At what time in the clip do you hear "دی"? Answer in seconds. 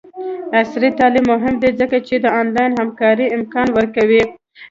1.61-1.69